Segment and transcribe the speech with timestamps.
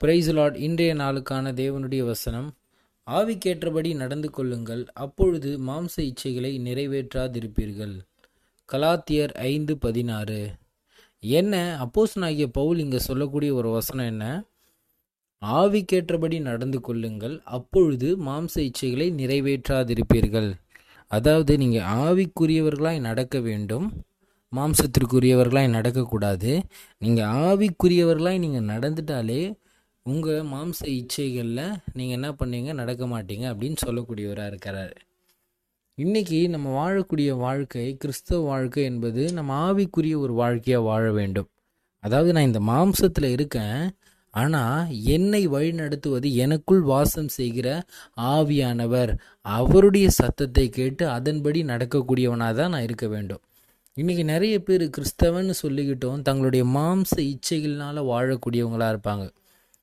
[0.00, 2.56] Price Lord இன்றைய நாளுக்கான தேவனுடைய வசனம்
[3.06, 7.94] ஆவிக்கேற்றபடி நடந்து கொள்ளுங்கள் அப்பொழுது மாம்ச இச்சைகளை நிறைவேற்றாதிருப்பீர்கள்.
[8.68, 10.38] கலாத்தியர் ஐந்து பதினாறு.
[11.18, 11.54] என்ன?
[11.84, 14.24] அப்போசனாகிய பவுல் இங்கே சொல்லக்கூடிய ஒரு வசனம் என்ன?
[15.42, 20.50] ஆவிக்கேற்றபடி நடந்து கொள்ளுங்கள் அப்பொழுது மாம்ச இச்சைகளை நிறைவேற்றாதிருப்பீர்கள்.
[21.06, 23.88] அதாவது நீங்கள் ஆவிக்குரியவர்களாய் நடக்க வேண்டும்
[24.52, 26.62] மாம்சத்திற்குரியவர்களாய் நடக்கக்கூடாது.
[26.98, 29.42] நீங்கள் ஆவிக்குரியவர்களாய் நீங்கள் நடந்துட்டாலே
[30.08, 31.64] உங்கள் மாம்ச இச்சைகளில்
[31.96, 32.70] நீங்கள் என்ன பண்ணீங்க?
[32.80, 34.94] நடக்க மாட்டீங்க அப்படின்னு சொல்லக்கூடியவராக இருக்கிறார்
[35.98, 41.48] இன்றைக்கி நம்ம வாழக்கூடிய வாழ்க்கை கிறிஸ்தவ வாழ்க்கை என்பது நம்ம ஆவிக்குரிய ஒரு வாழ்க்கையாக வாழ வேண்டும்.
[42.04, 43.80] அதாவது நான் இந்த மாம்சத்தில் இருக்கேன்
[44.34, 47.68] ஆனால் என்னை வழிநடத்துவது எனக்குள் வாசம் செய்கிற
[48.34, 49.12] ஆவியானவர்.
[49.58, 53.42] அவருடைய சத்தத்தை கேட்டு அதன்படி நடக்கக்கூடியவனாக தான் நான் இருக்க வேண்டும்.
[53.96, 59.26] இன்றைக்கி நிறைய பேர் கிறிஸ்தவன்னு சொல்லிக்கிட்டோம் தங்களுடைய மாம்ச இச்சைகள்னால் வாழக்கூடியவங்களாக இருப்பாங்க.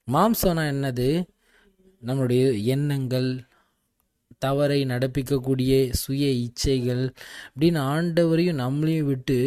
[0.07, 1.23] மாம்சம்னா என்னது?
[2.03, 3.29] நம்மளுடைய எண்ணங்கள்
[4.37, 7.01] தவறை நடப்பிக்கக்கூடிய சுய இச்சைகள்
[7.49, 9.37] அப்படின்னு ஆண்டவரையும் நம்மளையும் விட்டு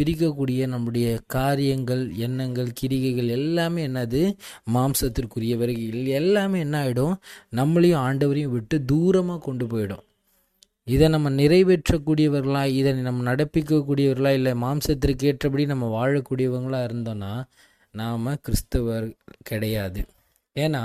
[0.00, 4.22] பிரிக்கக்கூடிய நம்முடைய காரியங்கள் எண்ணங்கள் கிரிகைகள் எல்லாமே என்னது?
[4.74, 7.14] மாம்சத்திற்குரியவர்கள் எல்லாமே என்ன ஆகிடும்
[7.56, 10.04] நம்மளையும் ஆண்டவரையும் விட்டு தூரமாக கொண்டு போயிடும்.
[10.84, 17.32] இதை நம்ம நிறைவேற்றக்கூடியவர்களா இதை நம்ம நடப்பிக்கக்கூடியவர்களா இல்லை மாம்சத்திற்கு ஏற்றபடி நம்ம வாழக்கூடியவங்களா இருந்தோன்னா
[17.98, 19.06] நாம் கிறிஸ்தவர்
[19.42, 20.00] கிடையாது.
[20.56, 20.82] ஏன்னா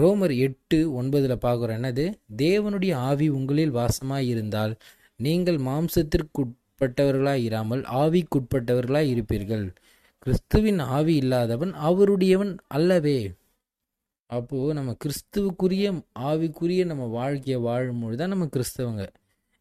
[0.00, 2.04] ரோமர் எட்டு ஒன்பதில் பார்க்குறோம் என்னது?
[2.42, 4.74] தேவனுடைய ஆவி உங்களில் வாசமாக இருந்தால்
[5.20, 9.66] நீங்கள் மாம்சத்திற்குட்பட்டவர்களாக இராமல் ஆவிக்குட்பட்டவர்களாக இருப்பீர்கள்.
[10.26, 13.18] கிறிஸ்துவின் ஆவி இல்லாதவன் அவருடையவன் அல்லவே.
[14.30, 15.86] அப்போது நம்ம கிறிஸ்துவுக்குரிய
[16.28, 19.04] ஆவிக்குரிய நம்ம வாழ்க்கையை வாழும்பொழுது தான் நம்ம கிறிஸ்தவங்க.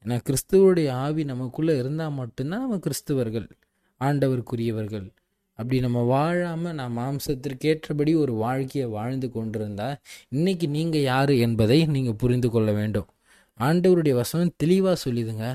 [0.05, 3.47] ஏன்னா கிறிஸ்துவோடைய ஆவி நமக்குள்ளே இருந்தால் மட்டும்தான் நம்ம கிறிஸ்தவர்கள்
[4.01, 5.05] ஆண்டவருக்குரியவர்கள்.
[5.59, 9.99] அப்படி நம்ம வாழாமல் நான் மாம்சத்திற்கேற்றபடி ஒரு வாழ்க்கையை வாழ்ந்து கொண்டிருந்தால்
[10.31, 13.07] இன்றைக்கி நீங்கள் யார் என்பதை நீங்கள் புரிந்து கொள்ள வேண்டும்.
[13.59, 15.45] ஆண்டவருடைய வசனம் தெளிவாக சொல்லிதுங்க.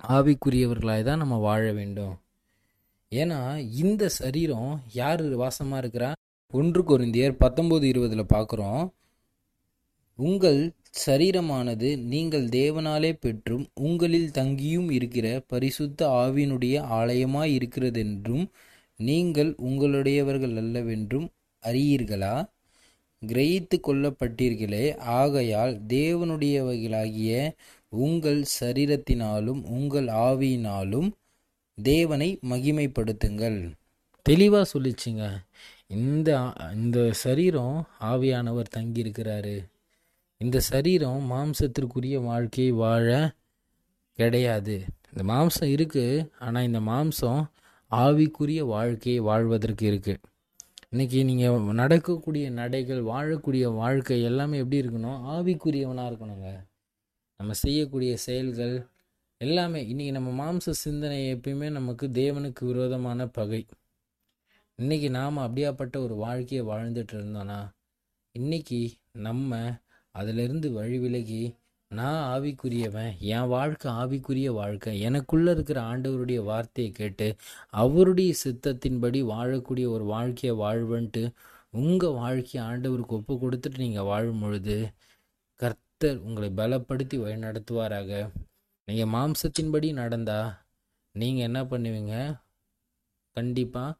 [0.00, 2.14] ஆவிக்குரியவர்களாக தான் நம்ம வாழ வேண்டும்.
[3.12, 3.40] ஏன்னா
[3.82, 6.10] இந்த சரீரம் யார் வாசமாக இருக்கிறா?
[6.52, 8.82] ஒன்று குருந்தியர் பத்தொம்போது இருபதில் பார்க்குறோம்
[10.18, 10.60] உங்கள்
[11.06, 18.46] சரீரமானது நீங்கள் தேவனாலே பெற்றும் உங்களில் தங்கியும் இருக்கிற பரிசுத்த ஆவியினுடைய ஆலயமாய் இருக்கிறதென்றும்
[19.00, 21.28] நீங்கள் உங்களுடையவர்கள் அல்லவென்றும்
[21.62, 22.34] அறியீர்களா?
[23.22, 27.52] கிரகித்து கொள்ளப்பட்டீர்களே ஆகையால் தேவனுடையவைகளாகிய
[27.88, 31.08] உங்கள் சரீரத்தினாலும் உங்கள் ஆவியினாலும்
[31.78, 33.72] தேவனை மகிமைப்படுத்துங்கள்.
[34.22, 35.24] தெளிவாக சொல்லிச்சுங்க.
[35.86, 39.56] இந்த இந்த சரீரம் ஆவியானவர் தங்கியிருக்கிறாரு.
[40.40, 43.34] இந்த சரீரம் மாம்சத்திற்குரிய வாழ்க்கையை வாழ
[44.18, 44.76] கிடையாது.
[45.10, 47.42] இந்த மாம்சம் இருக்குது ஆனால் இந்த மாம்சம்
[47.90, 50.22] ஆவிக்குரிய வாழ்க்கையை வாழ்வதற்கு இருக்குது
[50.92, 55.20] இன்றைக்கி நீங்கள் நடக்கக்கூடிய நடைகள் வாழக்கூடிய வாழ்க்கை எல்லாமே எப்படி இருக்கணும்?
[55.34, 56.48] ஆவிக்குரியவனாக இருக்கணுங்க.
[57.40, 58.74] நம்ம செய்யக்கூடிய செயல்கள்
[59.40, 63.66] எல்லாமே இன்றைக்கி நம்ம மாம்ச சிந்தனை எப்பயுமே நமக்கு தேவனுக்கு விரோதமான பகை.
[64.82, 67.60] இன்றைக்கி நாம் அப்படியாப்பட்ட ஒரு வாழ்க்கையை வாழ்ந்துட்டு இருந்தோன்னா
[68.34, 68.80] இன்றைக்கி
[69.12, 69.60] நம்ம
[70.10, 71.54] அதிலிருந்து வழி விலகி
[71.90, 74.92] நான் ஆவிக்குரியவன் என் வாழ்க்கை ஆவிக்குரிய வாழ்க்கை.
[75.08, 77.36] எனக்குள்ளே இருக்கிற ஆண்டவருடைய வார்த்தையை கேட்டு
[77.70, 81.22] அவருடைய சித்தத்தின்படி வாழக்கூடிய ஒரு வாழ்க்கையை வாழ்வன்ட்டு
[81.70, 84.76] உங்கள் வாழ்க்கையை ஆண்டவருக்கு ஒப்பு கொடுத்துட்டு நீங்கள் வாழும் பொழுது
[85.54, 88.10] கர்த்தர் உங்களை பலப்படுத்தி வழி நடத்துவாராக
[88.88, 90.50] நீங்கள் மாம்சத்தின்படி நடந்தால்
[91.12, 92.14] நீங்கள் என்ன பண்ணுவீங்க?
[93.36, 93.98] கண்டிப்பாக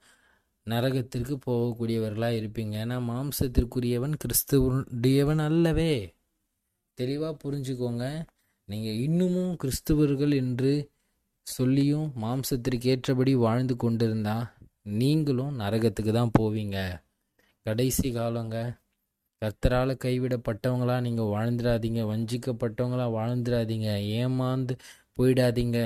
[0.67, 2.75] நரகத்திற்கு போகக்கூடியவர்களாக இருப்பீங்க.
[2.85, 6.16] ஏன்னா மாம்சத்திற்குரியவன் கிறிஸ்துவனுடையவன் அல்லவே.
[6.99, 8.05] தெளிவாக புரிஞ்சுக்கோங்க.
[8.69, 10.73] நீங்கள் இன்னமும் கிறிஸ்துவர்கள் என்று
[11.47, 14.37] சொல்லியும் மாம்சத்திற்கு ஏற்றபடி வாழ்ந்து கொண்டிருந்தா
[15.01, 16.79] நீங்களும் நரகத்துக்கு தான் போவீங்க.
[17.67, 18.57] கடைசி காலங்க.
[19.43, 23.89] கர்த்தரால் கைவிடப்பட்டவங்களாக நீங்கள் வாழ்ந்துடாதீங்க வஞ்சிக்கப்பட்டவங்களாக வாழ்ந்துடாதீங்க
[24.21, 24.75] ஏமாந்து
[25.19, 25.79] போயிடாதீங்க.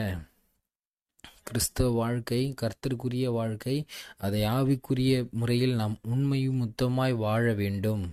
[1.48, 3.76] கிறிஸ்தவ வாழ்க்கை கர்த்தருக்குரிய வாழ்க்கை
[4.16, 8.04] அதை ஆவிக்குரிய முறையில் நாம் உண்மையும் முத்தமாய் வாழ வேண்டும்.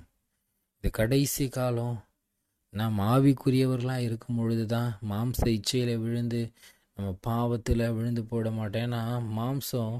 [0.79, 1.95] இது கடைசி காலம்
[2.77, 6.41] நாம் ஆவிக்குரியவர்களாக இருக்கும் பொழுது தான் மாம்ச இச்சையில் விழுந்து
[6.95, 9.01] நம்ம பாவத்தில் விழுந்து போட மாட்டேன்னா
[9.37, 9.95] மாம்சம்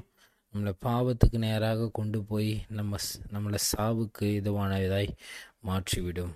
[0.54, 2.98] நம்மளை பாவத்துக்கு நேராக கொண்டு போய் நம்ம
[3.34, 5.10] நம்மளை சாவுக்கு இதுவான இதாய்
[5.68, 6.34] மாற்றிவிடும்.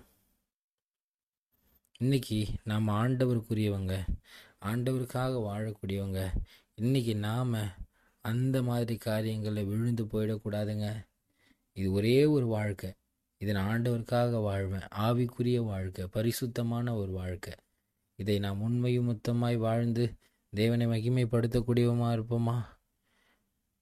[2.01, 2.39] இன்னைக்கு
[2.71, 3.95] நாம் ஆண்டவருக்குரியவங்க
[4.71, 6.23] ஆண்டவருக்காக வாழக்கூடியவங்க
[6.83, 7.55] இன்றைக்கி நாம்
[8.25, 10.89] அந்த மாதிரி காரியங்களில் விழுந்து போயிடக்கூடாதுங்க.
[11.77, 12.91] இது ஒரே ஒரு வாழ்க்கை.
[13.43, 14.87] இதை நான் ஆண்டவருக்காக வாழ்வேன்.
[14.99, 17.55] ஆவிக்குரிய வாழ்க்கை பரிசுத்தமான ஒரு வாழ்க்கை.
[18.19, 20.05] இதை நாம் உண்மையும் மொத்தமாய் வாழ்ந்து
[20.53, 22.57] தேவனை மகிமைப்படுத்தக்கூடியவமா இருப்போமா?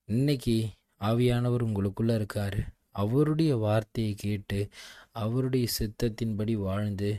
[0.08, 0.68] இன்னைக்கு
[1.00, 2.58] ஆவியானவர் உங்களுக்குள்ளே இருக்கார்.
[2.90, 4.68] அவருடைய வார்த்தையை கேட்டு
[5.10, 7.10] அவருடைய சித்தத்தின்படி வாழ்ந்து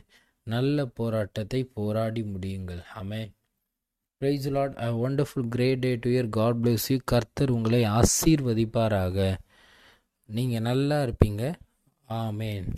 [0.43, 2.83] நல்ல போராட்டத்தை போராடி முடியுங்கள்.
[2.95, 3.21] Amen
[4.17, 9.38] praise Lord a wonderful great day dear God bless you கர்த்தர் உங்களை ஆசீர்வதிப்பாராக.
[10.29, 11.43] நீங்கள் நல்லா இருப்பீங்க.
[12.12, 12.75] Oh, Amen